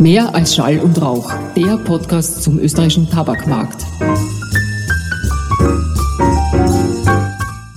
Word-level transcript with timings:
Mehr 0.00 0.34
als 0.34 0.54
Schall 0.54 0.78
und 0.78 1.00
Rauch, 1.00 1.32
der 1.56 1.78
Podcast 1.78 2.42
zum 2.42 2.58
österreichischen 2.58 3.08
Tabakmarkt. 3.08 3.82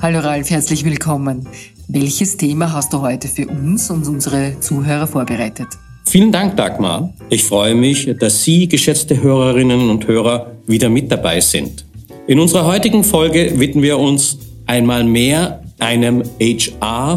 Hallo 0.01 0.19
Ralf, 0.19 0.49
herzlich 0.49 0.83
willkommen. 0.83 1.47
Welches 1.87 2.35
Thema 2.35 2.73
hast 2.73 2.91
du 2.91 3.01
heute 3.01 3.29
für 3.29 3.47
uns 3.47 3.89
und 3.89 4.05
unsere 4.05 4.59
Zuhörer 4.59 5.07
vorbereitet? 5.07 5.67
Vielen 6.05 6.33
Dank, 6.33 6.57
Dagmar. 6.57 7.13
Ich 7.29 7.45
freue 7.45 7.73
mich, 7.73 8.13
dass 8.19 8.43
Sie, 8.43 8.67
geschätzte 8.67 9.21
Hörerinnen 9.21 9.89
und 9.89 10.05
Hörer, 10.05 10.51
wieder 10.67 10.89
mit 10.89 11.09
dabei 11.09 11.39
sind. 11.39 11.85
In 12.27 12.39
unserer 12.41 12.65
heutigen 12.65 13.05
Folge 13.05 13.57
widmen 13.59 13.83
wir 13.83 13.97
uns 13.97 14.39
einmal 14.65 15.05
mehr 15.05 15.63
einem 15.79 16.23
HR, 16.41 17.15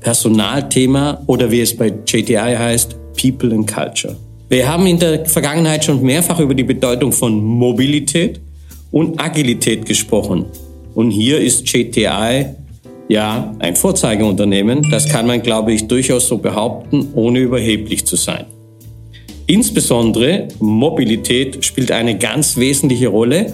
Personalthema 0.00 1.22
oder 1.26 1.50
wie 1.50 1.60
es 1.60 1.76
bei 1.76 1.92
JTI 2.06 2.56
heißt, 2.56 2.96
People 3.14 3.54
and 3.54 3.70
Culture. 3.70 4.16
Wir 4.48 4.66
haben 4.66 4.86
in 4.86 4.98
der 4.98 5.26
Vergangenheit 5.26 5.84
schon 5.84 6.02
mehrfach 6.02 6.40
über 6.40 6.54
die 6.54 6.62
Bedeutung 6.62 7.12
von 7.12 7.44
Mobilität 7.44 8.40
und 8.90 9.20
Agilität 9.20 9.84
gesprochen. 9.84 10.46
Und 10.94 11.10
hier 11.10 11.38
ist 11.38 11.70
JTI 11.70 12.46
ja 13.08 13.54
ein 13.58 13.76
Vorzeigeunternehmen. 13.76 14.90
Das 14.90 15.06
kann 15.06 15.26
man, 15.26 15.42
glaube 15.42 15.74
ich, 15.74 15.86
durchaus 15.86 16.28
so 16.28 16.38
behaupten, 16.38 17.08
ohne 17.14 17.40
überheblich 17.40 18.06
zu 18.06 18.16
sein. 18.16 18.46
Insbesondere 19.46 20.48
Mobilität 20.60 21.62
spielt 21.64 21.92
eine 21.92 22.16
ganz 22.16 22.56
wesentliche 22.56 23.08
Rolle 23.08 23.52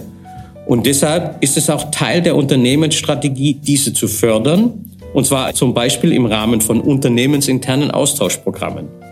und 0.65 0.85
deshalb 0.85 1.43
ist 1.43 1.57
es 1.57 1.69
auch 1.69 1.91
Teil 1.91 2.21
der 2.21 2.35
Unternehmensstrategie, 2.35 3.55
diese 3.55 3.93
zu 3.93 4.07
fördern, 4.07 4.73
und 5.13 5.25
zwar 5.25 5.53
zum 5.53 5.73
Beispiel 5.73 6.11
im 6.11 6.25
Rahmen 6.25 6.59
von 6.59 6.81
unternehmensinternen 6.81 7.91
Austauschprogrammen. 7.91 9.04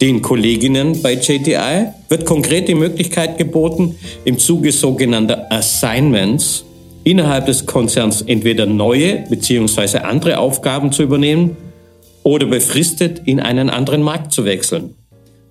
Den 0.00 0.22
Kolleginnen 0.22 1.02
bei 1.02 1.12
JTI 1.12 1.88
wird 2.08 2.24
konkret 2.24 2.68
die 2.68 2.74
Möglichkeit 2.74 3.36
geboten, 3.36 3.96
im 4.24 4.38
Zuge 4.38 4.72
sogenannter 4.72 5.52
Assignments 5.52 6.64
innerhalb 7.04 7.44
des 7.46 7.66
Konzerns 7.66 8.22
entweder 8.22 8.64
neue 8.64 9.24
bzw. 9.28 9.98
andere 9.98 10.38
Aufgaben 10.38 10.90
zu 10.90 11.02
übernehmen 11.02 11.56
oder 12.22 12.46
befristet 12.46 13.22
in 13.26 13.40
einen 13.40 13.68
anderen 13.68 14.02
Markt 14.02 14.32
zu 14.32 14.46
wechseln. 14.46 14.94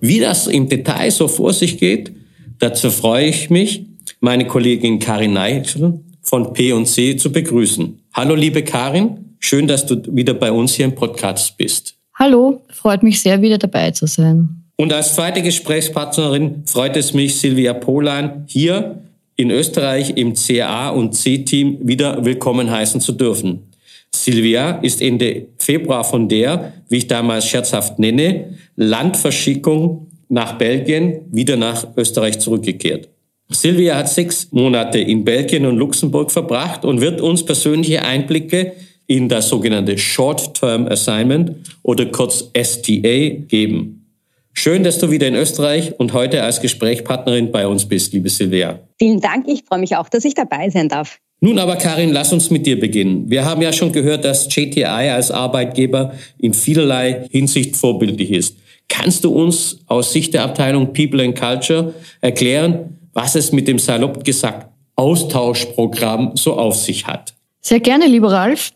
Wie 0.00 0.18
das 0.18 0.48
im 0.48 0.68
Detail 0.68 1.12
so 1.12 1.28
vor 1.28 1.52
sich 1.52 1.78
geht, 1.78 2.12
dazu 2.58 2.90
freue 2.90 3.26
ich 3.26 3.50
mich, 3.50 3.84
meine 4.18 4.46
Kollegin 4.46 4.98
Karin 4.98 5.32
Neichel 5.32 6.00
von 6.22 6.52
P&C 6.52 7.16
zu 7.16 7.30
begrüßen. 7.30 8.00
Hallo 8.14 8.34
liebe 8.34 8.64
Karin, 8.64 9.36
schön, 9.38 9.68
dass 9.68 9.86
du 9.86 10.02
wieder 10.12 10.34
bei 10.34 10.50
uns 10.50 10.74
hier 10.74 10.86
im 10.86 10.94
Podcast 10.96 11.56
bist. 11.56 11.99
Hallo, 12.22 12.60
freut 12.68 13.02
mich 13.02 13.22
sehr, 13.22 13.40
wieder 13.40 13.56
dabei 13.56 13.92
zu 13.92 14.06
sein. 14.06 14.62
Und 14.76 14.92
als 14.92 15.14
zweite 15.14 15.40
Gesprächspartnerin 15.40 16.64
freut 16.66 16.94
es 16.98 17.14
mich, 17.14 17.40
Silvia 17.40 17.72
Polan 17.72 18.44
hier 18.46 19.00
in 19.36 19.50
Österreich 19.50 20.18
im 20.18 20.34
CA 20.34 20.90
und 20.90 21.14
C-Team 21.14 21.78
wieder 21.80 22.22
willkommen 22.22 22.70
heißen 22.70 23.00
zu 23.00 23.12
dürfen. 23.12 23.70
Silvia 24.14 24.72
ist 24.82 25.00
Ende 25.00 25.46
Februar 25.56 26.04
von 26.04 26.28
der, 26.28 26.74
wie 26.90 26.98
ich 26.98 27.06
damals 27.06 27.46
scherzhaft 27.46 27.98
nenne, 27.98 28.58
Landverschickung 28.76 30.08
nach 30.28 30.58
Belgien 30.58 31.22
wieder 31.30 31.56
nach 31.56 31.86
Österreich 31.96 32.38
zurückgekehrt. 32.38 33.08
Silvia 33.48 33.96
hat 33.96 34.10
sechs 34.10 34.52
Monate 34.52 34.98
in 34.98 35.24
Belgien 35.24 35.64
und 35.64 35.78
Luxemburg 35.78 36.30
verbracht 36.30 36.84
und 36.84 37.00
wird 37.00 37.22
uns 37.22 37.46
persönliche 37.46 38.04
Einblicke 38.04 38.72
in 39.10 39.28
das 39.28 39.48
sogenannte 39.48 39.98
Short-Term 39.98 40.86
Assignment 40.86 41.56
oder 41.82 42.06
kurz 42.06 42.48
STA 42.56 43.30
geben. 43.48 44.06
Schön, 44.52 44.84
dass 44.84 45.00
du 45.00 45.10
wieder 45.10 45.26
in 45.26 45.34
Österreich 45.34 45.98
und 45.98 46.12
heute 46.12 46.44
als 46.44 46.60
Gesprächspartnerin 46.60 47.50
bei 47.50 47.66
uns 47.66 47.88
bist, 47.88 48.12
liebe 48.12 48.28
Silvia. 48.28 48.78
Vielen 49.00 49.20
Dank, 49.20 49.48
ich 49.48 49.64
freue 49.64 49.80
mich 49.80 49.96
auch, 49.96 50.08
dass 50.08 50.24
ich 50.24 50.34
dabei 50.34 50.70
sein 50.70 50.88
darf. 50.88 51.18
Nun 51.40 51.58
aber, 51.58 51.74
Karin, 51.74 52.12
lass 52.12 52.32
uns 52.32 52.50
mit 52.50 52.66
dir 52.66 52.78
beginnen. 52.78 53.28
Wir 53.28 53.44
haben 53.44 53.60
ja 53.62 53.72
schon 53.72 53.90
gehört, 53.90 54.24
dass 54.24 54.46
JTI 54.54 54.84
als 54.84 55.32
Arbeitgeber 55.32 56.12
in 56.38 56.54
vielerlei 56.54 57.26
Hinsicht 57.32 57.76
vorbildlich 57.76 58.30
ist. 58.30 58.58
Kannst 58.88 59.24
du 59.24 59.32
uns 59.32 59.80
aus 59.86 60.12
Sicht 60.12 60.34
der 60.34 60.44
Abteilung 60.44 60.92
People 60.92 61.24
and 61.24 61.36
Culture 61.36 61.94
erklären, 62.20 62.96
was 63.12 63.34
es 63.34 63.50
mit 63.50 63.66
dem 63.66 63.80
salopp 63.80 64.22
gesagt 64.22 64.68
Austauschprogramm 64.94 66.36
so 66.36 66.56
auf 66.56 66.76
sich 66.76 67.08
hat? 67.08 67.34
Sehr 67.60 67.80
gerne, 67.80 68.06
lieber 68.06 68.30
Ralf. 68.30 68.70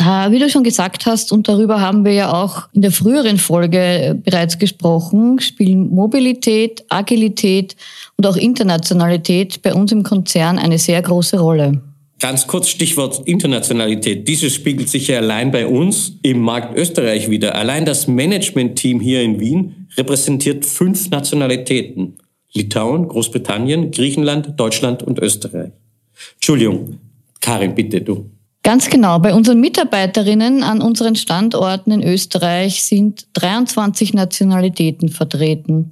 Wie 0.00 0.38
du 0.38 0.48
schon 0.48 0.64
gesagt 0.64 1.04
hast, 1.04 1.30
und 1.30 1.46
darüber 1.46 1.82
haben 1.82 2.06
wir 2.06 2.12
ja 2.14 2.32
auch 2.32 2.68
in 2.72 2.80
der 2.80 2.90
früheren 2.90 3.36
Folge 3.36 3.78
äh, 3.78 4.14
bereits 4.14 4.58
gesprochen, 4.58 5.38
spielen 5.40 5.90
Mobilität, 5.90 6.84
Agilität 6.88 7.76
und 8.16 8.26
auch 8.26 8.36
Internationalität 8.36 9.60
bei 9.60 9.74
uns 9.74 9.92
im 9.92 10.02
Konzern 10.02 10.58
eine 10.58 10.78
sehr 10.78 11.02
große 11.02 11.38
Rolle. 11.38 11.82
Ganz 12.18 12.46
kurz 12.46 12.70
Stichwort 12.70 13.20
Internationalität. 13.26 14.26
Dieses 14.26 14.54
spiegelt 14.54 14.88
sich 14.88 15.08
ja 15.08 15.18
allein 15.18 15.50
bei 15.50 15.66
uns 15.66 16.14
im 16.22 16.40
Markt 16.40 16.78
Österreich 16.78 17.28
wieder. 17.28 17.54
Allein 17.54 17.84
das 17.84 18.08
Management-Team 18.08 19.00
hier 19.00 19.20
in 19.20 19.38
Wien 19.38 19.86
repräsentiert 19.98 20.64
fünf 20.64 21.10
Nationalitäten. 21.10 22.16
Litauen, 22.54 23.06
Großbritannien, 23.06 23.90
Griechenland, 23.90 24.58
Deutschland 24.58 25.02
und 25.02 25.18
Österreich. 25.18 25.72
Entschuldigung, 26.36 26.98
Karin, 27.40 27.74
bitte 27.74 28.00
du. 28.00 28.30
Ganz 28.70 28.88
genau. 28.88 29.18
Bei 29.18 29.34
unseren 29.34 29.58
Mitarbeiterinnen 29.58 30.62
an 30.62 30.80
unseren 30.80 31.16
Standorten 31.16 31.90
in 31.90 32.04
Österreich 32.04 32.84
sind 32.84 33.26
23 33.32 34.14
Nationalitäten 34.14 35.08
vertreten. 35.08 35.90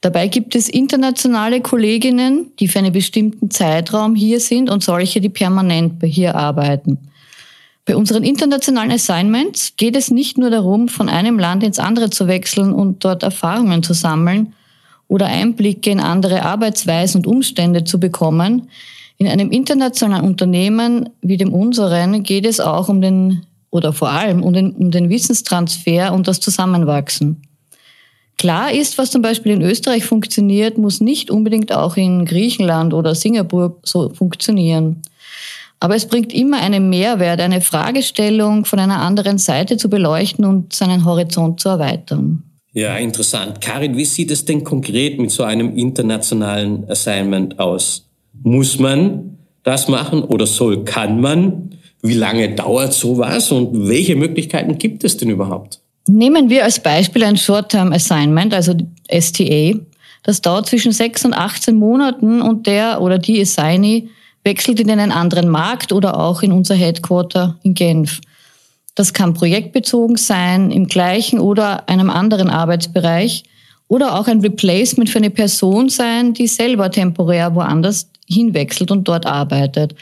Dabei 0.00 0.28
gibt 0.28 0.54
es 0.54 0.68
internationale 0.68 1.60
Kolleginnen, 1.60 2.52
die 2.60 2.68
für 2.68 2.78
einen 2.78 2.92
bestimmten 2.92 3.50
Zeitraum 3.50 4.14
hier 4.14 4.38
sind 4.38 4.70
und 4.70 4.84
solche, 4.84 5.20
die 5.20 5.28
permanent 5.28 6.04
hier 6.04 6.36
arbeiten. 6.36 6.98
Bei 7.84 7.96
unseren 7.96 8.22
internationalen 8.22 8.92
Assignments 8.92 9.72
geht 9.76 9.96
es 9.96 10.12
nicht 10.12 10.38
nur 10.38 10.50
darum, 10.50 10.86
von 10.86 11.08
einem 11.08 11.36
Land 11.36 11.64
ins 11.64 11.80
andere 11.80 12.10
zu 12.10 12.28
wechseln 12.28 12.72
und 12.72 13.04
dort 13.04 13.24
Erfahrungen 13.24 13.82
zu 13.82 13.92
sammeln 13.92 14.52
oder 15.08 15.26
Einblicke 15.26 15.90
in 15.90 15.98
andere 15.98 16.44
Arbeitsweisen 16.44 17.22
und 17.22 17.26
Umstände 17.26 17.82
zu 17.82 17.98
bekommen. 17.98 18.68
In 19.18 19.28
einem 19.28 19.50
internationalen 19.50 20.24
Unternehmen 20.24 21.10
wie 21.22 21.36
dem 21.36 21.52
unseren 21.52 22.22
geht 22.22 22.46
es 22.46 22.60
auch 22.60 22.88
um 22.88 23.00
den 23.00 23.42
oder 23.70 23.92
vor 23.92 24.10
allem 24.10 24.42
um 24.42 24.52
den, 24.52 24.72
um 24.72 24.90
den 24.90 25.10
Wissenstransfer 25.10 26.12
und 26.12 26.28
das 26.28 26.40
Zusammenwachsen. 26.40 27.42
Klar 28.38 28.72
ist, 28.72 28.98
was 28.98 29.10
zum 29.10 29.22
Beispiel 29.22 29.52
in 29.52 29.62
Österreich 29.62 30.04
funktioniert, 30.04 30.78
muss 30.78 31.00
nicht 31.00 31.30
unbedingt 31.30 31.72
auch 31.72 31.96
in 31.96 32.24
Griechenland 32.24 32.94
oder 32.94 33.14
Singapur 33.14 33.78
so 33.82 34.10
funktionieren. 34.10 35.02
Aber 35.80 35.96
es 35.96 36.06
bringt 36.06 36.32
immer 36.32 36.60
einen 36.60 36.88
Mehrwert, 36.88 37.40
eine 37.40 37.60
Fragestellung 37.60 38.64
von 38.64 38.78
einer 38.78 39.00
anderen 39.00 39.38
Seite 39.38 39.76
zu 39.76 39.88
beleuchten 39.90 40.44
und 40.44 40.72
seinen 40.72 41.04
Horizont 41.04 41.60
zu 41.60 41.68
erweitern. 41.68 42.42
Ja, 42.72 42.96
interessant. 42.96 43.60
Karin, 43.60 43.96
wie 43.96 44.04
sieht 44.04 44.30
es 44.30 44.44
denn 44.44 44.64
konkret 44.64 45.18
mit 45.20 45.30
so 45.30 45.42
einem 45.44 45.76
internationalen 45.76 46.88
Assignment 46.90 47.58
aus? 47.58 48.03
Muss 48.44 48.78
man 48.78 49.38
das 49.62 49.88
machen 49.88 50.22
oder 50.22 50.46
soll, 50.46 50.84
kann 50.84 51.18
man? 51.18 51.70
Wie 52.02 52.12
lange 52.12 52.54
dauert 52.54 52.92
sowas 52.92 53.50
und 53.50 53.88
welche 53.88 54.16
Möglichkeiten 54.16 54.76
gibt 54.76 55.02
es 55.02 55.16
denn 55.16 55.30
überhaupt? 55.30 55.80
Nehmen 56.06 56.50
wir 56.50 56.64
als 56.64 56.78
Beispiel 56.78 57.24
ein 57.24 57.38
Short-Term 57.38 57.90
Assignment, 57.92 58.52
also 58.52 58.74
STA. 59.10 59.72
Das 60.22 60.42
dauert 60.42 60.66
zwischen 60.66 60.92
6 60.92 61.24
und 61.24 61.32
18 61.32 61.74
Monaten 61.74 62.42
und 62.42 62.66
der 62.66 63.00
oder 63.00 63.18
die 63.18 63.40
Assignee 63.40 64.08
wechselt 64.42 64.78
in 64.78 64.90
einen 64.90 65.10
anderen 65.10 65.48
Markt 65.48 65.90
oder 65.90 66.20
auch 66.20 66.42
in 66.42 66.52
unser 66.52 66.74
Headquarter 66.74 67.58
in 67.62 67.72
Genf. 67.72 68.20
Das 68.94 69.14
kann 69.14 69.32
projektbezogen 69.32 70.18
sein, 70.18 70.70
im 70.70 70.86
gleichen 70.86 71.40
oder 71.40 71.88
einem 71.88 72.10
anderen 72.10 72.50
Arbeitsbereich 72.50 73.44
oder 73.88 74.18
auch 74.18 74.26
ein 74.26 74.40
Replacement 74.40 75.08
für 75.08 75.18
eine 75.18 75.30
Person 75.30 75.88
sein, 75.88 76.34
die 76.34 76.46
selber 76.46 76.90
temporär 76.90 77.54
woanders 77.54 78.10
hinwechselt 78.28 78.90
und 78.90 79.06
dort 79.08 79.26
arbeitet. 79.26 79.94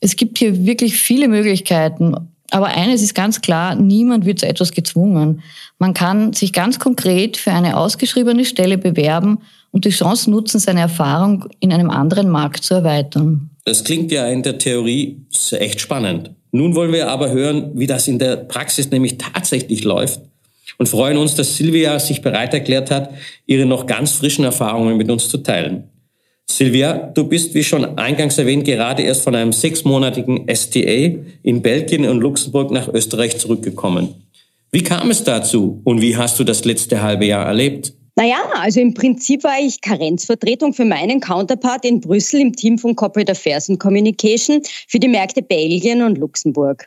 Es 0.00 0.16
gibt 0.16 0.38
hier 0.38 0.66
wirklich 0.66 0.96
viele 0.96 1.28
Möglichkeiten. 1.28 2.14
Aber 2.50 2.66
eines 2.66 3.02
ist 3.02 3.14
ganz 3.14 3.40
klar, 3.40 3.74
niemand 3.74 4.24
wird 4.24 4.38
zu 4.38 4.46
etwas 4.46 4.72
gezwungen. 4.72 5.42
Man 5.78 5.94
kann 5.94 6.32
sich 6.32 6.52
ganz 6.52 6.78
konkret 6.78 7.36
für 7.36 7.52
eine 7.52 7.76
ausgeschriebene 7.76 8.44
Stelle 8.44 8.78
bewerben 8.78 9.38
und 9.72 9.84
die 9.84 9.90
Chance 9.90 10.30
nutzen, 10.30 10.60
seine 10.60 10.80
Erfahrung 10.80 11.46
in 11.60 11.72
einem 11.72 11.90
anderen 11.90 12.30
Markt 12.30 12.62
zu 12.62 12.74
erweitern. 12.74 13.50
Das 13.64 13.82
klingt 13.82 14.12
ja 14.12 14.26
in 14.28 14.42
der 14.42 14.58
Theorie 14.58 15.26
echt 15.50 15.80
spannend. 15.80 16.30
Nun 16.52 16.74
wollen 16.74 16.92
wir 16.92 17.10
aber 17.10 17.30
hören, 17.30 17.72
wie 17.74 17.86
das 17.86 18.06
in 18.08 18.18
der 18.18 18.36
Praxis 18.36 18.90
nämlich 18.90 19.18
tatsächlich 19.18 19.84
läuft 19.84 20.20
und 20.78 20.88
freuen 20.88 21.18
uns, 21.18 21.34
dass 21.34 21.56
Silvia 21.56 21.98
sich 21.98 22.22
bereit 22.22 22.54
erklärt 22.54 22.90
hat, 22.90 23.10
ihre 23.46 23.66
noch 23.66 23.86
ganz 23.86 24.12
frischen 24.12 24.44
Erfahrungen 24.44 24.96
mit 24.96 25.10
uns 25.10 25.28
zu 25.28 25.38
teilen. 25.38 25.84
Silvia, 26.48 27.10
du 27.14 27.24
bist, 27.24 27.54
wie 27.54 27.64
schon 27.64 27.98
eingangs 27.98 28.38
erwähnt, 28.38 28.64
gerade 28.64 29.02
erst 29.02 29.22
von 29.22 29.34
einem 29.34 29.52
sechsmonatigen 29.52 30.46
STA 30.48 31.18
in 31.42 31.60
Belgien 31.60 32.08
und 32.08 32.20
Luxemburg 32.20 32.70
nach 32.70 32.88
Österreich 32.88 33.38
zurückgekommen. 33.38 34.14
Wie 34.70 34.82
kam 34.82 35.10
es 35.10 35.24
dazu 35.24 35.80
und 35.84 36.00
wie 36.00 36.16
hast 36.16 36.38
du 36.38 36.44
das 36.44 36.64
letzte 36.64 37.02
halbe 37.02 37.26
Jahr 37.26 37.46
erlebt? 37.46 37.92
Naja, 38.18 38.38
also 38.54 38.80
im 38.80 38.94
Prinzip 38.94 39.44
war 39.44 39.58
ich 39.60 39.82
Karenzvertretung 39.82 40.72
für 40.72 40.86
meinen 40.86 41.20
Counterpart 41.20 41.84
in 41.84 42.00
Brüssel 42.00 42.40
im 42.40 42.56
Team 42.56 42.78
von 42.78 42.96
Corporate 42.96 43.32
Affairs 43.32 43.68
and 43.68 43.78
Communication 43.78 44.62
für 44.88 44.98
die 44.98 45.08
Märkte 45.08 45.42
Belgien 45.42 46.02
und 46.02 46.16
Luxemburg. 46.16 46.86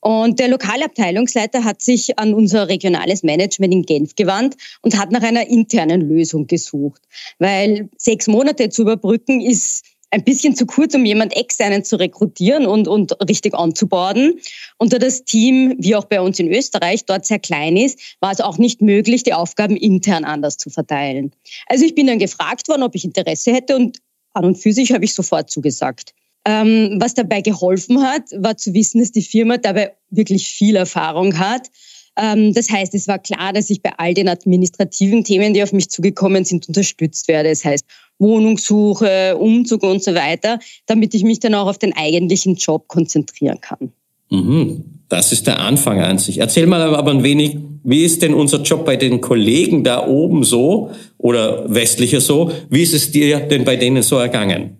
Und 0.00 0.38
der 0.38 0.48
Lokalabteilungsleiter 0.48 1.64
hat 1.64 1.82
sich 1.82 2.18
an 2.18 2.34
unser 2.34 2.68
regionales 2.68 3.22
Management 3.22 3.72
in 3.72 3.82
Genf 3.82 4.16
gewandt 4.16 4.56
und 4.82 4.98
hat 4.98 5.10
nach 5.10 5.22
einer 5.22 5.46
internen 5.46 6.00
Lösung 6.00 6.46
gesucht. 6.46 7.02
Weil 7.38 7.90
sechs 7.96 8.26
Monate 8.26 8.70
zu 8.70 8.82
überbrücken 8.82 9.40
ist 9.40 9.84
ein 10.10 10.24
bisschen 10.24 10.56
zu 10.56 10.66
kurz, 10.66 10.94
um 10.94 11.04
jemand 11.04 11.36
externen 11.36 11.84
zu 11.84 11.96
rekrutieren 11.96 12.66
und, 12.66 12.88
und 12.88 13.12
richtig 13.28 13.54
anzuborden. 13.54 14.40
Und 14.78 14.92
da 14.92 14.98
das 14.98 15.24
Team, 15.24 15.76
wie 15.78 15.94
auch 15.94 16.04
bei 16.04 16.20
uns 16.20 16.38
in 16.38 16.52
Österreich, 16.52 17.04
dort 17.04 17.26
sehr 17.26 17.38
klein 17.38 17.76
ist, 17.76 18.16
war 18.20 18.32
es 18.32 18.40
auch 18.40 18.58
nicht 18.58 18.82
möglich, 18.82 19.22
die 19.22 19.34
Aufgaben 19.34 19.76
intern 19.76 20.24
anders 20.24 20.56
zu 20.56 20.68
verteilen. 20.70 21.32
Also 21.66 21.84
ich 21.84 21.94
bin 21.94 22.06
dann 22.06 22.18
gefragt 22.18 22.68
worden, 22.68 22.82
ob 22.82 22.94
ich 22.94 23.04
Interesse 23.04 23.52
hätte 23.52 23.76
und 23.76 23.98
an 24.32 24.44
und 24.44 24.56
für 24.56 24.72
sich 24.72 24.92
habe 24.92 25.04
ich 25.04 25.14
sofort 25.14 25.50
zugesagt. 25.50 26.14
Ähm, 26.50 26.98
was 27.00 27.14
dabei 27.14 27.42
geholfen 27.42 28.02
hat, 28.02 28.22
war 28.36 28.56
zu 28.56 28.74
wissen, 28.74 29.00
dass 29.00 29.12
die 29.12 29.22
Firma 29.22 29.58
dabei 29.58 29.92
wirklich 30.10 30.48
viel 30.48 30.76
Erfahrung 30.76 31.38
hat 31.38 31.68
ähm, 32.16 32.52
das 32.52 32.70
heißt, 32.70 32.94
es 32.94 33.08
war 33.08 33.18
klar, 33.18 33.52
dass 33.52 33.70
ich 33.70 33.82
bei 33.82 33.92
all 33.96 34.14
den 34.14 34.28
administrativen 34.28 35.24
Themen, 35.24 35.54
die 35.54 35.62
auf 35.62 35.72
mich 35.72 35.90
zugekommen 35.90 36.44
sind, 36.44 36.68
unterstützt 36.68 37.28
werde. 37.28 37.50
Das 37.50 37.64
heißt, 37.64 37.84
Wohnungssuche, 38.18 39.36
Umzug 39.38 39.82
und 39.82 40.02
so 40.02 40.14
weiter, 40.14 40.58
damit 40.86 41.14
ich 41.14 41.24
mich 41.24 41.40
dann 41.40 41.54
auch 41.54 41.66
auf 41.66 41.78
den 41.78 41.96
eigentlichen 41.96 42.56
Job 42.56 42.88
konzentrieren 42.88 43.60
kann. 43.60 43.92
Mhm. 44.30 44.84
Das 45.08 45.32
ist 45.32 45.46
der 45.46 45.58
Anfang 45.58 46.00
an 46.00 46.18
sich. 46.18 46.38
Erzähl 46.38 46.66
mal 46.66 46.82
aber 46.82 47.10
ein 47.10 47.24
wenig, 47.24 47.56
wie 47.82 48.04
ist 48.04 48.22
denn 48.22 48.34
unser 48.34 48.62
Job 48.62 48.84
bei 48.84 48.96
den 48.96 49.20
Kollegen 49.20 49.82
da 49.82 50.06
oben 50.06 50.44
so 50.44 50.90
oder 51.18 51.64
westlicher 51.72 52.20
so? 52.20 52.52
Wie 52.68 52.82
ist 52.82 52.94
es 52.94 53.10
dir 53.10 53.40
denn 53.40 53.64
bei 53.64 53.76
denen 53.76 54.02
so 54.02 54.16
ergangen? 54.16 54.79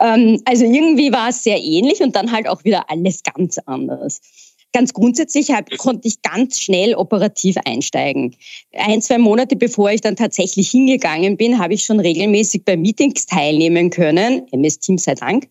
Ähm, 0.00 0.40
also 0.44 0.64
irgendwie 0.64 1.12
war 1.12 1.28
es 1.28 1.42
sehr 1.42 1.62
ähnlich 1.62 2.00
und 2.00 2.16
dann 2.16 2.32
halt 2.32 2.48
auch 2.48 2.64
wieder 2.64 2.90
alles 2.90 3.22
ganz 3.22 3.58
anders. 3.66 4.20
Ganz 4.72 4.92
grundsätzlich 4.92 5.52
hab, 5.52 5.70
konnte 5.78 6.08
ich 6.08 6.20
ganz 6.22 6.58
schnell 6.58 6.94
operativ 6.94 7.56
einsteigen. 7.64 8.34
Ein, 8.72 9.00
zwei 9.00 9.18
Monate 9.18 9.54
bevor 9.54 9.92
ich 9.92 10.00
dann 10.00 10.16
tatsächlich 10.16 10.68
hingegangen 10.68 11.36
bin, 11.36 11.60
habe 11.60 11.74
ich 11.74 11.84
schon 11.84 12.00
regelmäßig 12.00 12.64
bei 12.64 12.76
Meetings 12.76 13.26
teilnehmen 13.26 13.90
können. 13.90 14.48
MS 14.50 14.80
Teams 14.80 15.04
sei 15.04 15.14
Dank. 15.14 15.48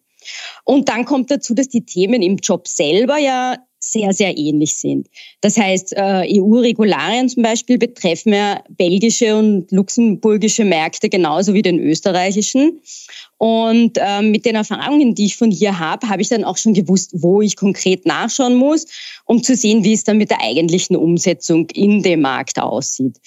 Und 0.65 0.89
dann 0.89 1.05
kommt 1.05 1.31
dazu, 1.31 1.53
dass 1.53 1.69
die 1.69 1.85
Themen 1.85 2.21
im 2.21 2.37
Job 2.37 2.67
selber 2.67 3.17
ja 3.17 3.57
sehr, 3.91 4.13
sehr 4.13 4.37
ähnlich 4.37 4.75
sind. 4.75 5.07
Das 5.41 5.57
heißt, 5.57 5.93
äh, 5.95 6.39
EU-Regularien 6.39 7.29
zum 7.29 7.43
Beispiel 7.43 7.77
betreffen 7.77 8.33
ja 8.33 8.63
belgische 8.69 9.35
und 9.35 9.71
luxemburgische 9.71 10.65
Märkte 10.65 11.09
genauso 11.09 11.53
wie 11.53 11.61
den 11.61 11.79
österreichischen. 11.79 12.81
Und 13.37 13.97
ähm, 13.99 14.31
mit 14.31 14.45
den 14.45 14.55
Erfahrungen, 14.55 15.15
die 15.15 15.25
ich 15.25 15.35
von 15.35 15.51
hier 15.51 15.77
habe, 15.77 16.07
habe 16.07 16.21
ich 16.21 16.29
dann 16.29 16.45
auch 16.45 16.55
schon 16.55 16.73
gewusst, 16.73 17.11
wo 17.13 17.41
ich 17.41 17.57
konkret 17.57 18.05
nachschauen 18.05 18.55
muss, 18.55 18.85
um 19.25 19.43
zu 19.43 19.55
sehen, 19.55 19.83
wie 19.83 19.93
es 19.93 20.05
dann 20.05 20.17
mit 20.17 20.31
der 20.31 20.41
eigentlichen 20.41 20.95
Umsetzung 20.95 21.69
in 21.71 22.01
dem 22.03 22.21
Markt 22.21 22.59
aussieht. 22.59 23.17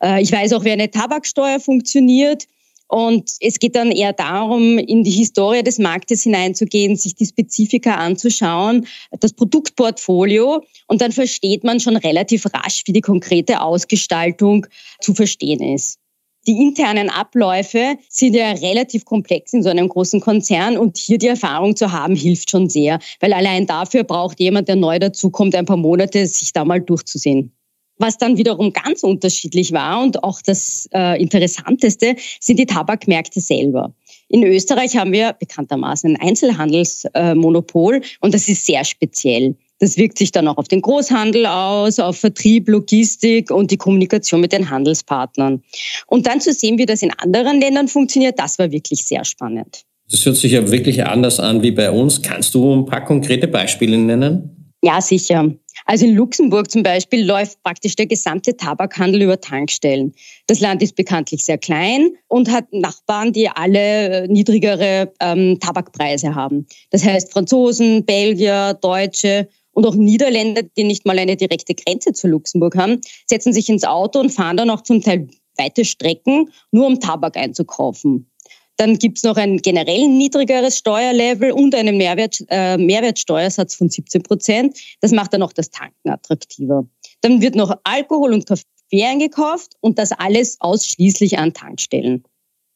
Äh, 0.00 0.22
ich 0.22 0.30
weiß 0.30 0.52
auch, 0.52 0.64
wie 0.64 0.70
eine 0.70 0.90
Tabaksteuer 0.90 1.58
funktioniert. 1.58 2.46
Und 2.94 3.28
es 3.40 3.58
geht 3.58 3.74
dann 3.74 3.90
eher 3.90 4.12
darum, 4.12 4.78
in 4.78 5.02
die 5.02 5.10
Historie 5.10 5.64
des 5.64 5.80
Marktes 5.80 6.22
hineinzugehen, 6.22 6.94
sich 6.94 7.16
die 7.16 7.26
Spezifika 7.26 7.96
anzuschauen, 7.96 8.86
das 9.18 9.32
Produktportfolio. 9.32 10.62
Und 10.86 11.00
dann 11.00 11.10
versteht 11.10 11.64
man 11.64 11.80
schon 11.80 11.96
relativ 11.96 12.46
rasch, 12.54 12.84
wie 12.86 12.92
die 12.92 13.00
konkrete 13.00 13.62
Ausgestaltung 13.62 14.68
zu 15.00 15.12
verstehen 15.12 15.74
ist. 15.74 15.98
Die 16.46 16.52
internen 16.52 17.10
Abläufe 17.10 17.96
sind 18.08 18.36
ja 18.36 18.52
relativ 18.52 19.04
komplex 19.04 19.52
in 19.54 19.64
so 19.64 19.70
einem 19.70 19.88
großen 19.88 20.20
Konzern 20.20 20.78
und 20.78 20.96
hier 20.96 21.18
die 21.18 21.26
Erfahrung 21.26 21.74
zu 21.74 21.90
haben, 21.90 22.14
hilft 22.14 22.52
schon 22.52 22.68
sehr, 22.68 23.00
weil 23.18 23.32
allein 23.32 23.66
dafür 23.66 24.04
braucht 24.04 24.38
jemand, 24.38 24.68
der 24.68 24.76
neu 24.76 25.00
dazukommt, 25.00 25.56
ein 25.56 25.66
paar 25.66 25.76
Monate, 25.76 26.24
sich 26.28 26.52
da 26.52 26.64
mal 26.64 26.80
durchzusehen. 26.80 27.50
Was 27.98 28.18
dann 28.18 28.36
wiederum 28.36 28.72
ganz 28.72 29.02
unterschiedlich 29.02 29.72
war 29.72 30.02
und 30.02 30.24
auch 30.24 30.40
das 30.42 30.88
äh, 30.92 31.20
Interessanteste 31.20 32.16
sind 32.40 32.58
die 32.58 32.66
Tabakmärkte 32.66 33.40
selber. 33.40 33.94
In 34.28 34.42
Österreich 34.42 34.96
haben 34.96 35.12
wir 35.12 35.32
bekanntermaßen 35.32 36.16
ein 36.16 36.28
Einzelhandelsmonopol 36.28 37.96
äh, 37.96 38.00
und 38.20 38.34
das 38.34 38.48
ist 38.48 38.66
sehr 38.66 38.84
speziell. 38.84 39.54
Das 39.78 39.96
wirkt 39.96 40.18
sich 40.18 40.32
dann 40.32 40.48
auch 40.48 40.56
auf 40.56 40.68
den 40.68 40.80
Großhandel 40.80 41.46
aus, 41.46 41.98
auf 41.98 42.16
Vertrieb, 42.16 42.68
Logistik 42.68 43.50
und 43.50 43.70
die 43.70 43.76
Kommunikation 43.76 44.40
mit 44.40 44.52
den 44.52 44.70
Handelspartnern. 44.70 45.62
Und 46.06 46.26
dann 46.26 46.40
zu 46.40 46.52
sehen, 46.52 46.78
wie 46.78 46.86
das 46.86 47.02
in 47.02 47.12
anderen 47.18 47.60
Ländern 47.60 47.88
funktioniert, 47.88 48.38
das 48.38 48.58
war 48.58 48.70
wirklich 48.70 49.04
sehr 49.04 49.24
spannend. 49.24 49.84
Das 50.10 50.24
hört 50.26 50.36
sich 50.36 50.52
ja 50.52 50.70
wirklich 50.70 51.04
anders 51.04 51.40
an 51.40 51.62
wie 51.62 51.70
bei 51.70 51.90
uns. 51.90 52.22
Kannst 52.22 52.54
du 52.54 52.74
ein 52.74 52.86
paar 52.86 53.04
konkrete 53.04 53.48
Beispiele 53.48 53.98
nennen? 53.98 54.72
Ja, 54.82 55.00
sicher. 55.00 55.50
Also 55.84 56.06
in 56.06 56.14
Luxemburg 56.14 56.70
zum 56.70 56.82
Beispiel 56.82 57.26
läuft 57.26 57.62
praktisch 57.62 57.94
der 57.96 58.06
gesamte 58.06 58.56
Tabakhandel 58.56 59.22
über 59.22 59.40
Tankstellen. 59.40 60.14
Das 60.46 60.60
Land 60.60 60.82
ist 60.82 60.96
bekanntlich 60.96 61.44
sehr 61.44 61.58
klein 61.58 62.12
und 62.28 62.50
hat 62.50 62.72
Nachbarn, 62.72 63.32
die 63.32 63.48
alle 63.48 64.26
niedrigere 64.28 65.12
ähm, 65.20 65.58
Tabakpreise 65.60 66.34
haben. 66.34 66.66
Das 66.90 67.04
heißt 67.04 67.32
Franzosen, 67.32 68.04
Belgier, 68.04 68.74
Deutsche 68.80 69.48
und 69.72 69.86
auch 69.86 69.94
Niederländer, 69.94 70.62
die 70.76 70.84
nicht 70.84 71.04
mal 71.04 71.18
eine 71.18 71.36
direkte 71.36 71.74
Grenze 71.74 72.12
zu 72.12 72.28
Luxemburg 72.28 72.76
haben, 72.76 73.00
setzen 73.26 73.52
sich 73.52 73.68
ins 73.68 73.84
Auto 73.84 74.20
und 74.20 74.30
fahren 74.30 74.56
dann 74.56 74.70
auch 74.70 74.82
zum 74.82 75.02
Teil 75.02 75.28
weite 75.56 75.84
Strecken, 75.84 76.50
nur 76.72 76.86
um 76.86 77.00
Tabak 77.00 77.36
einzukaufen. 77.36 78.30
Dann 78.76 78.98
gibt's 78.98 79.22
noch 79.22 79.36
ein 79.36 79.58
generell 79.58 80.08
niedrigeres 80.08 80.78
Steuerlevel 80.78 81.52
und 81.52 81.74
einen 81.74 81.96
Mehrwert, 81.96 82.44
äh, 82.48 82.76
Mehrwertsteuersatz 82.76 83.74
von 83.74 83.88
17 83.88 84.22
Prozent. 84.22 84.78
Das 85.00 85.12
macht 85.12 85.32
dann 85.32 85.42
auch 85.42 85.52
das 85.52 85.70
Tanken 85.70 86.10
attraktiver. 86.10 86.86
Dann 87.20 87.40
wird 87.40 87.54
noch 87.54 87.76
Alkohol 87.84 88.32
und 88.32 88.46
Kaffee 88.46 89.04
eingekauft 89.04 89.74
und 89.80 89.98
das 89.98 90.12
alles 90.12 90.56
ausschließlich 90.60 91.38
an 91.38 91.52
Tankstellen. 91.52 92.24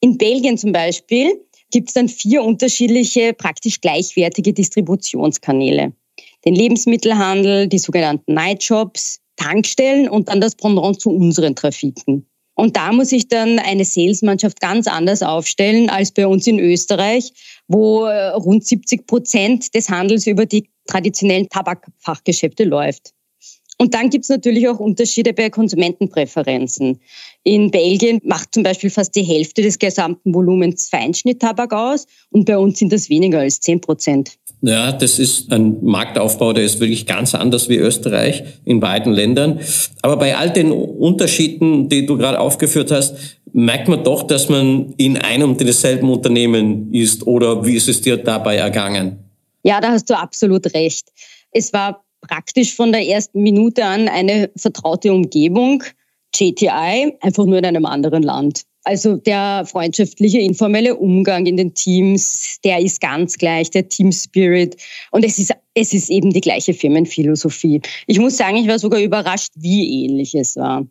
In 0.01 0.17
Belgien 0.17 0.57
zum 0.57 0.73
Beispiel 0.73 1.45
gibt's 1.73 1.95
dann 1.95 2.09
vier 2.09 2.43
unterschiedliche, 2.43 3.35
praktisch 3.35 3.81
gleichwertige 3.81 4.53
Distributionskanäle 4.53 5.93
den 6.45 6.55
Lebensmittelhandel, 6.55 7.69
die 7.69 7.79
sogenannten 7.79 8.35
Nightshops, 8.35 9.21
Tankstellen 9.37 10.09
und 10.09 10.29
dann 10.29 10.41
das 10.41 10.55
Pendant 10.55 11.01
zu 11.01 11.11
unseren 11.11 11.55
Trafiken. 11.55 12.29
Und 12.61 12.77
da 12.77 12.91
muss 12.91 13.13
ich 13.13 13.29
dann 13.29 13.61
eine 13.61 13.85
Salesmannschaft 13.85 14.61
ganz 14.61 14.89
anders 14.89 15.23
aufstellen 15.23 15.91
als 15.91 16.11
bei 16.11 16.27
uns 16.27 16.45
in 16.49 16.59
Österreich, 16.59 17.33
wo 17.69 18.07
äh, 18.07 18.31
rund 18.31 18.67
70 18.67 19.07
Prozent 19.07 19.77
des 19.77 19.89
Handels 19.89 20.27
über 20.27 20.45
die 20.45 20.69
traditionellen 20.85 21.49
Tabakfachgeschäfte 21.49 22.65
läuft. 22.65 23.13
Und 23.79 23.95
dann 23.95 24.11
gibt 24.11 24.25
es 24.25 24.29
natürlich 24.29 24.69
auch 24.69 24.81
Unterschiede 24.81 25.35
bei 25.35 25.51
Konsumentenpräferenzen. 25.51 26.99
In 27.45 27.71
Belgien 27.71 28.21
macht 28.25 28.53
zum 28.53 28.65
Beispiel 28.65 28.91
fast 28.91 29.15
die 29.15 29.23
Hälfte 29.23 29.63
des 29.63 29.79
gesamten 29.79 30.35
Volumens 30.35 30.89
Feinschnitttabak 30.89 31.73
aus 31.73 32.07
und 32.31 32.45
bei 32.47 32.59
uns 32.59 32.81
sind 32.81 32.93
das 32.93 33.09
weniger 33.09 33.39
als 33.39 33.61
10 33.61 33.81
Prozent. 33.81 34.37
Ja, 34.61 34.91
das 34.91 35.21
ist 35.21 35.53
ein 35.53 35.79
Marktaufbau, 35.83 36.53
der 36.53 36.65
ist 36.65 36.81
wirklich 36.81 37.07
ganz 37.07 37.35
anders 37.35 37.69
wie 37.69 37.77
Österreich 37.77 38.43
in 38.65 38.81
beiden 38.81 39.13
Ländern. 39.13 39.61
Aber 40.03 40.17
bei 40.17 40.37
all 40.37 40.51
den 40.51 40.73
Unterschieden, 40.73 41.89
die 41.89 42.07
du 42.07 42.19
gerade 42.19 42.41
aufgeführt 42.41 42.91
hast, 42.91 43.39
merkt 43.53 43.89
man 43.89 44.03
doch, 44.03 44.25
dass 44.25 44.49
man 44.49 44.95
in 44.97 45.17
einem 45.17 45.51
und 45.51 45.61
demselben 45.61 46.11
Unternehmen 46.11 46.93
ist. 46.93 47.27
Oder 47.27 47.65
wie 47.65 47.77
ist 47.77 47.89
es 47.89 48.01
dir 48.01 48.17
dabei 48.17 48.57
ergangen? 48.57 49.19
Ja, 49.63 49.81
da 49.81 49.91
hast 49.91 50.11
du 50.11 50.19
absolut 50.19 50.75
recht. 50.75 51.09
Es 51.53 51.73
war 51.73 52.05
praktisch 52.21 52.75
von 52.75 52.91
der 52.91 53.07
ersten 53.07 53.43
Minute 53.43 53.85
an 53.85 54.09
eine 54.09 54.51
vertraute 54.57 55.13
Umgebung. 55.13 55.85
JTI, 56.35 57.17
einfach 57.21 57.47
nur 57.47 57.59
in 57.59 57.65
einem 57.65 57.87
anderen 57.87 58.23
Land. 58.23 58.63
Also 58.85 59.17
der 59.17 59.67
freundschaftliche, 59.67 60.39
informelle 60.39 60.97
Umgang 60.97 61.45
in 61.45 61.57
den 61.57 61.75
Teams, 61.75 62.59
der 62.65 62.79
ist 62.79 63.01
ganz 63.01 63.37
gleich, 63.37 63.71
der 63.71 63.89
Team 63.89 64.13
Spirit. 64.13 64.77
Und 65.11 65.25
es 65.25 65.39
ist, 65.39 65.53
es 65.75 65.93
ist 65.93 66.09
eben 66.09 66.33
die 66.33 66.41
gleiche 66.41 66.73
Firmenphilosophie. 66.73 67.83
Ich 68.07 68.19
muss 68.19 68.37
sagen, 68.37 68.57
ich 68.57 68.67
war 68.67 68.79
sogar 68.79 69.01
überrascht, 69.01 69.53
wie 69.57 70.05
ähnlich 70.05 70.35
es 70.35 70.57
war. 70.57 70.87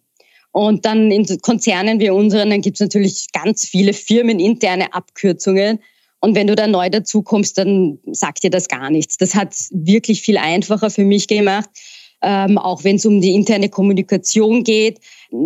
Und 0.51 0.85
dann 0.85 1.11
in 1.11 1.25
Konzernen 1.41 1.99
wie 1.99 2.09
unseren, 2.09 2.49
dann 2.49 2.61
gibt 2.61 2.77
es 2.77 2.81
natürlich 2.81 3.27
ganz 3.31 3.65
viele 3.65 3.93
firmeninterne 3.93 4.93
Abkürzungen. 4.93 5.79
Und 6.19 6.35
wenn 6.35 6.47
du 6.47 6.55
da 6.55 6.67
neu 6.67 6.89
dazukommst, 6.89 7.57
dann 7.57 7.99
sagt 8.11 8.43
dir 8.43 8.49
das 8.49 8.67
gar 8.67 8.89
nichts. 8.89 9.17
Das 9.17 9.35
hat 9.35 9.55
wirklich 9.71 10.21
viel 10.21 10.37
einfacher 10.37 10.89
für 10.89 11.03
mich 11.03 11.27
gemacht. 11.27 11.69
Ähm, 12.21 12.57
auch 12.57 12.83
wenn 12.83 12.95
es 12.95 13.05
um 13.05 13.21
die 13.21 13.33
interne 13.33 13.69
Kommunikation 13.69 14.63
geht, 14.63 14.99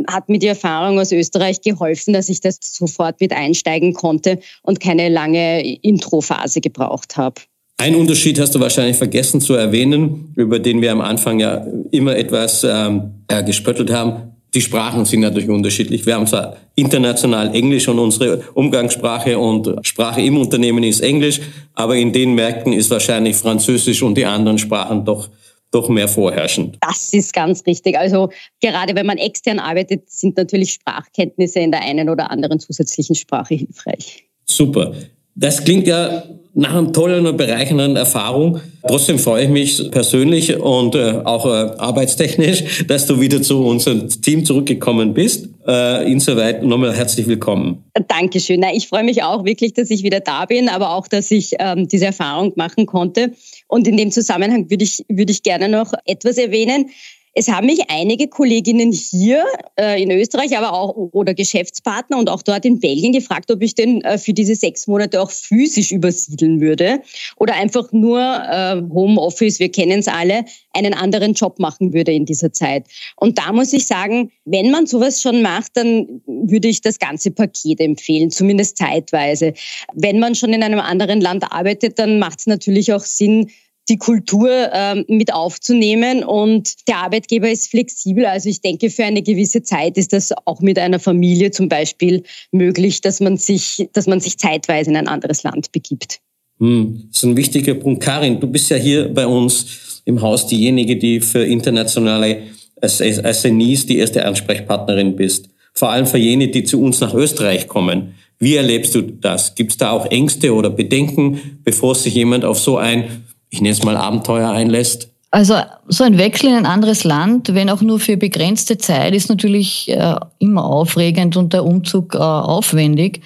hat 0.08 0.30
mir 0.30 0.40
die 0.40 0.48
Erfahrung 0.48 1.00
aus 1.00 1.12
Österreich 1.12 1.62
geholfen, 1.62 2.14
dass 2.14 2.30
ich 2.30 2.40
das 2.40 2.60
sofort 2.62 3.20
mit 3.20 3.34
einsteigen 3.34 3.94
konnte 3.94 4.40
und 4.64 4.80
keine 4.80 5.10
lange 5.10 5.62
Introphase 5.82 6.62
gebraucht 6.62 7.18
habe. 7.18 7.42
Ein 7.78 7.96
Unterschied 7.96 8.40
hast 8.40 8.54
du 8.54 8.60
wahrscheinlich 8.60 8.96
vergessen 8.96 9.42
zu 9.42 9.56
erwähnen, 9.56 10.34
über 10.36 10.60
den 10.60 10.82
wir 10.82 10.92
am 10.92 11.02
Anfang 11.02 11.40
ja 11.40 11.66
immer 11.90 12.16
etwas 12.16 12.64
ähm, 12.64 13.26
gespöttelt 13.46 13.92
haben. 13.92 14.36
Die 14.54 14.62
Sprachen 14.62 15.06
sind 15.06 15.22
natürlich 15.22 15.50
unterschiedlich. 15.50 16.06
Wir 16.06 16.16
haben 16.16 16.28
zwar 16.28 16.58
international 16.76 17.56
Englisch 17.56 17.88
und 17.88 17.98
unsere 17.98 18.44
Umgangssprache 18.54 19.40
und 19.40 19.74
Sprache 19.82 20.22
im 20.22 20.38
Unternehmen 20.38 20.84
ist 20.84 21.00
Englisch, 21.00 21.42
aber 21.74 21.96
in 21.96 22.14
den 22.14 22.36
Märkten 22.36 22.74
ist 22.74 22.92
wahrscheinlich 22.92 23.38
Französisch 23.38 24.04
und 24.04 24.16
die 24.16 24.26
anderen 24.26 24.58
Sprachen 24.58 25.04
doch 25.04 25.30
doch 25.72 25.90
mehr 25.90 26.08
vorherrschend. 26.08 26.78
Das 26.82 27.14
ist 27.14 27.34
ganz 27.34 27.66
richtig. 27.66 27.98
Also 27.98 28.30
gerade 28.62 28.96
wenn 28.96 29.06
man 29.06 29.18
extern 29.18 29.60
arbeitet, 29.60 30.10
sind 30.10 30.38
natürlich 30.38 30.74
Sprachkenntnisse 30.74 31.60
in 31.60 31.72
der 31.72 31.82
einen 31.82 32.10
oder 32.10 32.30
anderen 32.30 32.60
zusätzlichen 32.60 33.16
Sprache 33.16 33.56
hilfreich. 33.56 34.26
Super. 34.46 34.94
Das 35.36 35.64
klingt 35.64 35.88
ja 35.88 36.24
nach 36.54 36.76
einer 36.76 36.92
tollen 36.92 37.26
und 37.26 37.38
bereichernden 37.38 37.96
Erfahrung. 37.96 38.60
Trotzdem 38.86 39.18
freue 39.18 39.46
ich 39.46 39.50
mich 39.50 39.90
persönlich 39.92 40.58
und 40.58 40.96
äh, 40.96 41.22
auch 41.24 41.46
äh, 41.46 41.50
arbeitstechnisch, 41.78 42.84
dass 42.88 43.06
du 43.06 43.22
wieder 43.22 43.42
zu 43.42 43.64
unserem 43.64 44.10
Team 44.10 44.44
zurückgekommen 44.44 45.14
bist. 45.14 45.48
Äh, 45.66 46.12
insoweit 46.12 46.64
nochmal 46.64 46.94
herzlich 46.94 47.28
willkommen. 47.28 47.86
Dankeschön. 48.08 48.60
Na, 48.60 48.74
ich 48.74 48.88
freue 48.90 49.04
mich 49.04 49.24
auch 49.24 49.46
wirklich, 49.46 49.74
dass 49.74 49.90
ich 49.90 50.04
wieder 50.04 50.20
da 50.20 50.46
bin, 50.46 50.68
aber 50.68 50.94
auch, 50.94 51.08
dass 51.08 51.32
ich 51.32 51.54
ähm, 51.60 51.88
diese 51.88 52.08
Erfahrung 52.08 52.52
machen 52.56 52.86
konnte. 52.86 53.32
Und 53.72 53.88
in 53.88 53.96
dem 53.96 54.12
Zusammenhang 54.12 54.70
würde 54.70 54.84
ich, 54.84 55.06
würde 55.08 55.32
ich 55.32 55.44
gerne 55.44 55.70
noch 55.70 55.94
etwas 56.06 56.38
erwähnen. 56.38 56.90
Es 57.34 57.48
haben 57.48 57.68
mich 57.68 57.80
einige 57.90 58.28
Kolleginnen 58.28 58.92
hier 58.92 59.46
äh, 59.80 60.02
in 60.02 60.12
Österreich, 60.12 60.58
aber 60.58 60.74
auch 60.74 60.96
oder 61.14 61.34
Geschäftspartner 61.34 62.18
und 62.18 62.30
auch 62.30 62.42
dort 62.42 62.66
in 62.66 62.82
Belgien 62.82 63.14
gefragt, 63.14 63.50
ob 63.52 63.62
ich 63.62 63.74
denn 63.74 64.02
äh, 64.02 64.18
für 64.18 64.34
diese 64.34 64.56
sechs 64.56 64.86
Monate 64.86 65.22
auch 65.22 65.32
physisch 65.32 65.92
übersiedeln 65.92 66.60
würde 66.60 67.02
oder 67.38 67.54
einfach 67.56 67.92
nur 67.94 68.20
äh, 68.20 68.82
Homeoffice, 68.94 69.60
wir 69.60 69.72
kennen 69.72 70.00
es 70.00 70.10
alle, 70.10 70.44
einen 70.74 70.94
anderen 70.94 71.34
Job 71.34 71.58
machen 71.58 71.94
würde 71.94 72.12
in 72.12 72.26
dieser 72.26 72.52
Zeit. 72.52 72.86
Und 73.16 73.38
da 73.38 73.54
muss 73.54 73.72
ich 73.72 73.86
sagen, 73.88 74.32
wenn 74.44 74.70
man 74.70 74.86
sowas 74.86 75.22
schon 75.22 75.42
macht, 75.42 75.78
dann 75.78 76.22
würde 76.26 76.68
ich 76.68 76.82
das 76.82 77.00
ganze 77.00 77.32
Paket 77.32 77.80
empfehlen, 77.80 78.30
zumindest 78.30 78.78
zeitweise. 78.78 79.54
Wenn 79.94 80.20
man 80.20 80.36
schon 80.36 80.52
in 80.52 80.64
einem 80.64 80.80
anderen 80.80 81.22
Land 81.22 81.50
arbeitet, 81.50 81.98
dann 81.98 82.20
macht 82.20 82.40
es 82.40 82.48
natürlich 82.48 82.92
auch 82.92 83.04
Sinn, 83.04 83.50
die 83.92 83.98
Kultur 83.98 84.50
ähm, 84.74 85.04
mit 85.10 85.34
aufzunehmen 85.34 86.24
und 86.24 86.88
der 86.88 87.00
Arbeitgeber 87.00 87.52
ist 87.52 87.70
flexibel. 87.70 88.26
Also 88.26 88.48
ich 88.48 88.62
denke, 88.62 88.90
für 88.90 89.04
eine 89.04 89.22
gewisse 89.22 89.64
Zeit 89.64 89.98
ist 89.98 90.14
das 90.14 90.32
auch 90.46 90.62
mit 90.62 90.80
einer 90.80 91.00
Familie 91.00 91.52
zum 91.52 91.68
Beispiel 91.68 92.24
möglich, 92.54 93.02
dass 93.02 93.20
man 93.20 93.36
sich, 93.36 93.90
dass 93.92 94.08
man 94.08 94.22
sich 94.22 94.38
zeitweise 94.38 94.92
in 94.92 94.96
ein 94.96 95.10
anderes 95.10 95.44
Land 95.44 95.74
begibt. 95.74 96.22
Hm, 96.60 97.04
das 97.10 97.18
ist 97.18 97.24
ein 97.24 97.36
wichtiger 97.36 97.74
Punkt. 97.74 98.02
Karin, 98.02 98.40
du 98.40 98.48
bist 98.48 98.70
ja 98.70 98.78
hier 98.78 99.14
bei 99.14 99.28
uns 99.28 100.02
im 100.06 100.22
Haus 100.22 100.48
diejenige, 100.48 100.96
die 100.96 101.20
für 101.20 101.44
internationale 101.44 102.44
SNEs 102.82 103.88
die 103.88 103.98
erste 103.98 104.26
Ansprechpartnerin 104.26 105.18
bist. 105.18 105.50
Vor 105.74 105.90
allem 105.90 106.08
für 106.08 106.18
jene, 106.18 106.48
die 106.48 106.64
zu 106.64 106.82
uns 106.82 107.02
nach 107.02 107.14
Österreich 107.14 107.68
kommen. 107.68 108.14
Wie 108.40 108.56
erlebst 108.56 108.96
du 108.96 109.02
das? 109.02 109.54
Gibt 109.56 109.72
es 109.72 109.78
da 109.78 109.92
auch 109.92 110.06
Ängste 110.06 110.54
oder 110.56 110.70
Bedenken, 110.70 111.60
bevor 111.66 111.94
sich 111.94 112.16
jemand 112.16 112.46
auf 112.46 112.58
so 112.58 112.78
ein 112.78 113.26
ich 113.52 113.62
nenne 113.62 113.74
es 113.74 113.84
mal 113.84 113.98
Abenteuer 113.98 114.50
einlässt? 114.50 115.10
Also 115.30 115.56
so 115.88 116.04
ein 116.04 116.18
Wechsel 116.18 116.50
in 116.50 116.56
ein 116.56 116.66
anderes 116.66 117.04
Land, 117.04 117.54
wenn 117.54 117.70
auch 117.70 117.82
nur 117.82 118.00
für 118.00 118.18
begrenzte 118.18 118.78
Zeit, 118.78 119.14
ist 119.14 119.30
natürlich 119.30 119.88
äh, 119.90 120.16
immer 120.40 120.66
aufregend 120.66 121.38
und 121.38 121.54
der 121.54 121.64
Umzug 121.64 122.16
äh, 122.16 122.18
aufwendig. 122.18 123.22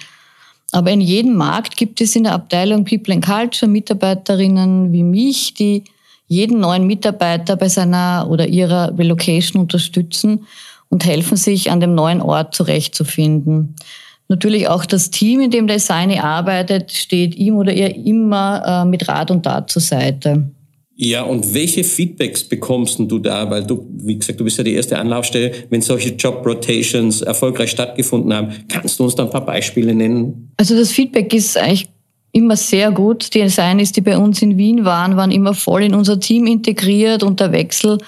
Aber 0.72 0.90
in 0.90 1.00
jedem 1.00 1.34
Markt 1.34 1.76
gibt 1.76 2.00
es 2.00 2.14
in 2.14 2.24
der 2.24 2.34
Abteilung 2.34 2.84
People 2.84 3.14
and 3.14 3.24
Culture 3.24 3.70
Mitarbeiterinnen 3.70 4.92
wie 4.92 5.02
mich, 5.02 5.54
die 5.54 5.84
jeden 6.28 6.60
neuen 6.60 6.86
Mitarbeiter 6.86 7.56
bei 7.56 7.68
seiner 7.68 8.26
oder 8.28 8.46
ihrer 8.46 8.96
Relocation 8.98 9.62
unterstützen 9.62 10.46
und 10.88 11.04
helfen 11.04 11.36
sich 11.36 11.70
an 11.70 11.80
dem 11.80 11.94
neuen 11.94 12.20
Ort 12.20 12.54
zurechtzufinden. 12.54 13.74
Natürlich 14.28 14.68
auch 14.68 14.84
das 14.84 15.10
Team, 15.10 15.40
in 15.40 15.50
dem 15.50 15.66
der 15.66 15.76
Designer 15.76 16.24
arbeitet, 16.24 16.90
steht 16.92 17.34
ihm 17.36 17.56
oder 17.56 17.72
ihr 17.72 17.94
immer 17.94 18.82
äh, 18.84 18.88
mit 18.88 19.08
Rat 19.08 19.30
und 19.30 19.44
Tat 19.44 19.70
zur 19.70 19.82
Seite. 19.82 20.50
Ja, 20.98 21.22
und 21.22 21.52
welche 21.52 21.84
Feedbacks 21.84 22.42
bekommst 22.42 22.98
du 22.98 23.18
da? 23.18 23.48
Weil 23.50 23.64
du, 23.64 23.86
wie 23.98 24.16
gesagt, 24.18 24.40
du 24.40 24.44
bist 24.44 24.56
ja 24.56 24.64
die 24.64 24.72
erste 24.72 24.98
Anlaufstelle. 24.98 25.52
Wenn 25.68 25.82
solche 25.82 26.10
Job 26.14 26.44
Rotations 26.44 27.20
erfolgreich 27.20 27.70
stattgefunden 27.70 28.32
haben, 28.32 28.52
kannst 28.68 28.98
du 28.98 29.04
uns 29.04 29.14
da 29.14 29.24
ein 29.24 29.30
paar 29.30 29.44
Beispiele 29.44 29.94
nennen? 29.94 30.50
Also 30.56 30.74
das 30.74 30.90
Feedback 30.90 31.34
ist 31.34 31.58
eigentlich 31.58 31.88
immer 32.32 32.56
sehr 32.56 32.90
gut. 32.92 33.34
Die 33.34 33.42
Designer, 33.42 33.82
die 33.82 34.00
bei 34.00 34.16
uns 34.16 34.40
in 34.40 34.56
Wien 34.56 34.86
waren, 34.86 35.16
waren 35.18 35.30
immer 35.30 35.52
voll 35.52 35.82
in 35.82 35.94
unser 35.94 36.18
Team 36.18 36.46
integriert 36.46 37.22
und 37.22 37.40
der 37.40 37.52
Wechsel 37.52 37.98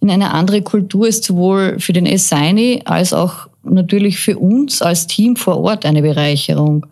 in 0.00 0.10
eine 0.10 0.32
andere 0.32 0.60
Kultur 0.60 1.08
ist 1.08 1.24
sowohl 1.24 1.76
für 1.78 1.94
den 1.94 2.06
Assigny 2.06 2.82
als 2.84 3.14
auch 3.14 3.48
natürlich 3.64 4.18
für 4.18 4.38
uns 4.38 4.82
als 4.82 5.06
Team 5.06 5.36
vor 5.36 5.58
Ort 5.60 5.84
eine 5.84 6.02
Bereicherung. 6.02 6.86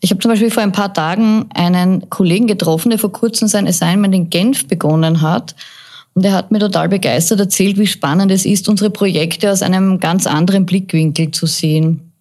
Ich 0.00 0.10
habe 0.10 0.20
zum 0.20 0.30
Beispiel 0.30 0.50
vor 0.50 0.62
ein 0.62 0.72
paar 0.72 0.92
Tagen 0.92 1.46
einen 1.54 2.10
Kollegen 2.10 2.46
getroffen, 2.46 2.90
der 2.90 2.98
vor 2.98 3.12
kurzem 3.12 3.46
sein 3.48 3.68
Assignment 3.68 4.14
in 4.14 4.30
Genf 4.30 4.66
begonnen 4.66 5.22
hat. 5.22 5.54
Und 6.14 6.24
er 6.24 6.32
hat 6.32 6.50
mir 6.50 6.58
total 6.58 6.88
begeistert 6.88 7.40
erzählt, 7.40 7.78
wie 7.78 7.86
spannend 7.86 8.30
es 8.32 8.44
ist, 8.44 8.68
unsere 8.68 8.90
Projekte 8.90 9.50
aus 9.50 9.62
einem 9.62 10.00
ganz 10.00 10.26
anderen 10.26 10.66
Blickwinkel 10.66 11.30
zu 11.30 11.46
sehen. 11.46 12.12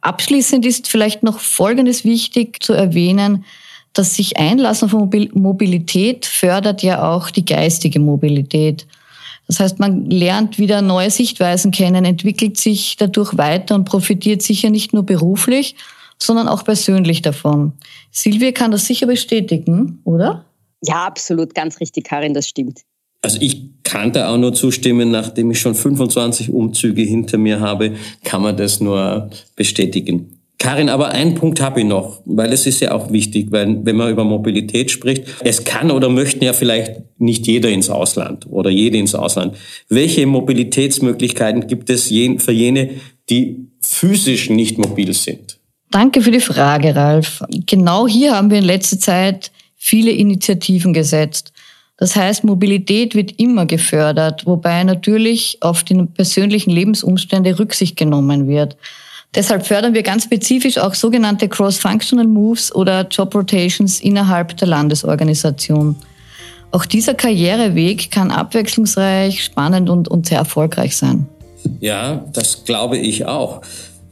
Abschließend 0.00 0.64
ist 0.64 0.88
vielleicht 0.88 1.22
noch 1.22 1.40
Folgendes 1.40 2.04
wichtig 2.04 2.62
zu 2.62 2.72
erwähnen, 2.72 3.44
dass 3.92 4.14
sich 4.14 4.38
Einlassen 4.38 4.88
von 4.88 5.10
Mobilität 5.32 6.26
fördert 6.26 6.82
ja 6.82 7.10
auch 7.10 7.30
die 7.30 7.44
geistige 7.44 7.98
Mobilität. 7.98 8.86
Das 9.46 9.60
heißt, 9.60 9.78
man 9.78 10.10
lernt 10.10 10.58
wieder 10.58 10.82
neue 10.82 11.10
Sichtweisen 11.10 11.70
kennen, 11.70 12.04
entwickelt 12.04 12.56
sich 12.56 12.96
dadurch 12.96 13.36
weiter 13.36 13.74
und 13.74 13.84
profitiert 13.84 14.42
sicher 14.42 14.70
nicht 14.70 14.92
nur 14.92 15.04
beruflich, 15.04 15.76
sondern 16.18 16.48
auch 16.48 16.64
persönlich 16.64 17.22
davon. 17.22 17.72
Silvia 18.10 18.52
kann 18.52 18.70
das 18.70 18.86
sicher 18.86 19.06
bestätigen, 19.06 20.00
oder? 20.04 20.44
Ja, 20.82 21.06
absolut, 21.06 21.54
ganz 21.54 21.80
richtig, 21.80 22.04
Karin, 22.04 22.34
das 22.34 22.48
stimmt. 22.48 22.80
Also 23.22 23.38
ich 23.40 23.70
kann 23.82 24.12
da 24.12 24.28
auch 24.28 24.36
nur 24.36 24.54
zustimmen, 24.54 25.10
nachdem 25.10 25.50
ich 25.50 25.60
schon 25.60 25.74
25 25.74 26.50
Umzüge 26.50 27.02
hinter 27.02 27.38
mir 27.38 27.60
habe, 27.60 27.96
kann 28.24 28.42
man 28.42 28.56
das 28.56 28.80
nur 28.80 29.30
bestätigen. 29.56 30.35
Karin, 30.58 30.88
aber 30.88 31.10
einen 31.10 31.34
Punkt 31.34 31.60
habe 31.60 31.80
ich 31.80 31.86
noch, 31.86 32.22
weil 32.24 32.52
es 32.52 32.66
ist 32.66 32.80
ja 32.80 32.92
auch 32.92 33.10
wichtig, 33.12 33.48
weil 33.50 33.84
wenn 33.84 33.96
man 33.96 34.10
über 34.10 34.24
Mobilität 34.24 34.90
spricht, 34.90 35.24
es 35.44 35.64
kann 35.64 35.90
oder 35.90 36.08
möchten 36.08 36.42
ja 36.44 36.54
vielleicht 36.54 37.02
nicht 37.18 37.46
jeder 37.46 37.68
ins 37.68 37.90
Ausland 37.90 38.46
oder 38.48 38.70
jede 38.70 38.96
ins 38.96 39.14
Ausland. 39.14 39.56
Welche 39.88 40.26
Mobilitätsmöglichkeiten 40.26 41.66
gibt 41.66 41.90
es 41.90 42.08
für 42.08 42.52
jene, 42.52 42.90
die 43.28 43.68
physisch 43.82 44.48
nicht 44.48 44.78
mobil 44.78 45.12
sind? 45.12 45.58
Danke 45.90 46.22
für 46.22 46.30
die 46.30 46.40
Frage, 46.40 46.96
Ralf. 46.96 47.44
Genau 47.66 48.08
hier 48.08 48.34
haben 48.34 48.50
wir 48.50 48.58
in 48.58 48.64
letzter 48.64 48.98
Zeit 48.98 49.52
viele 49.76 50.10
Initiativen 50.10 50.92
gesetzt. 50.92 51.52
Das 51.98 52.16
heißt, 52.16 52.44
Mobilität 52.44 53.14
wird 53.14 53.38
immer 53.40 53.66
gefördert, 53.66 54.44
wobei 54.46 54.84
natürlich 54.84 55.58
auf 55.60 55.82
die 55.82 55.94
persönlichen 55.94 56.70
Lebensumstände 56.70 57.58
Rücksicht 57.58 57.96
genommen 57.96 58.48
wird. 58.48 58.76
Deshalb 59.34 59.66
fördern 59.66 59.92
wir 59.92 60.02
ganz 60.02 60.24
spezifisch 60.24 60.78
auch 60.78 60.94
sogenannte 60.94 61.48
Cross-Functional 61.48 62.26
Moves 62.26 62.74
oder 62.74 63.06
Job 63.06 63.34
Rotations 63.34 64.00
innerhalb 64.00 64.56
der 64.56 64.68
Landesorganisation. 64.68 65.96
Auch 66.70 66.86
dieser 66.86 67.14
Karriereweg 67.14 68.10
kann 68.10 68.30
abwechslungsreich, 68.30 69.44
spannend 69.44 69.88
und, 69.90 70.08
und 70.08 70.26
sehr 70.26 70.38
erfolgreich 70.38 70.96
sein. 70.96 71.26
Ja, 71.80 72.24
das 72.32 72.64
glaube 72.64 72.96
ich 72.96 73.26
auch. 73.26 73.62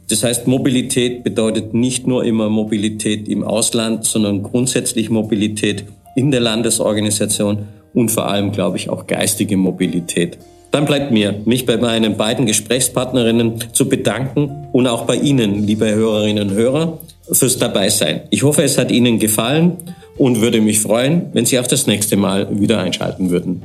Das 0.09 0.23
heißt, 0.23 0.47
Mobilität 0.47 1.23
bedeutet 1.23 1.73
nicht 1.73 2.05
nur 2.05 2.23
immer 2.23 2.49
Mobilität 2.49 3.27
im 3.27 3.43
Ausland, 3.43 4.05
sondern 4.05 4.43
grundsätzlich 4.43 5.09
Mobilität 5.09 5.85
in 6.15 6.31
der 6.31 6.41
Landesorganisation 6.41 7.67
und 7.93 8.09
vor 8.09 8.27
allem, 8.27 8.51
glaube 8.51 8.77
ich, 8.77 8.89
auch 8.89 9.07
geistige 9.07 9.57
Mobilität. 9.57 10.37
Dann 10.75 10.83
bleibt 10.83 11.09
mir, 11.09 11.35
mich 11.45 11.65
bei 11.65 11.77
meinen 11.77 12.17
beiden 12.17 12.45
Gesprächspartnerinnen 12.45 13.63
zu 13.71 13.87
bedanken 13.87 14.67
und 14.73 14.87
auch 14.87 15.05
bei 15.05 15.15
Ihnen, 15.15 15.65
liebe 15.65 15.89
Hörerinnen 15.89 16.49
und 16.49 16.53
Hörer, 16.53 16.97
fürs 17.31 17.57
Dabeisein. 17.57 18.23
Ich 18.29 18.43
hoffe, 18.43 18.61
es 18.61 18.77
hat 18.77 18.91
Ihnen 18.91 19.17
gefallen 19.17 19.77
und 20.17 20.41
würde 20.41 20.59
mich 20.59 20.81
freuen, 20.81 21.27
wenn 21.31 21.45
Sie 21.45 21.57
auch 21.59 21.67
das 21.67 21.87
nächste 21.87 22.17
Mal 22.17 22.59
wieder 22.59 22.79
einschalten 22.79 23.29
würden. 23.29 23.63